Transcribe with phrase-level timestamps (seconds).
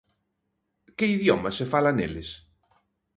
[0.97, 2.29] Que idioma se fala neles?